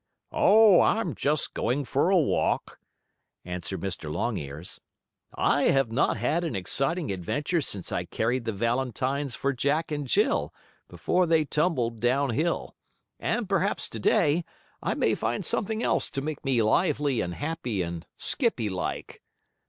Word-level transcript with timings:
"Oh, 0.31 0.81
I'm 0.81 1.13
just 1.13 1.53
going 1.53 1.85
for 1.85 2.09
a 2.09 2.17
walk," 2.17 2.79
answered 3.45 3.81
Mr. 3.81 4.11
Longears. 4.11 4.81
"I 5.35 5.65
have 5.65 5.91
not 5.91 6.17
had 6.17 6.43
an 6.43 6.55
exciting 6.55 7.11
adventure 7.11 7.61
since 7.61 7.91
I 7.91 8.05
carried 8.05 8.45
the 8.45 8.51
valentines 8.51 9.35
for 9.35 9.53
Jack 9.53 9.91
and 9.91 10.07
Jill, 10.07 10.51
before 10.87 11.27
they 11.27 11.45
tumbled 11.45 11.99
down 11.99 12.31
hill, 12.31 12.75
and 13.19 13.47
perhaps 13.47 13.87
to 13.89 13.99
day 13.99 14.43
I 14.81 14.95
may 14.95 15.13
find 15.13 15.45
something 15.45 15.83
else 15.83 16.09
to 16.17 16.21
make 16.23 16.43
me 16.43 16.63
lively, 16.63 17.21
and 17.21 17.35
happy 17.35 17.83
and 17.83 18.03
skippy 18.17 18.71
like." 18.71 19.21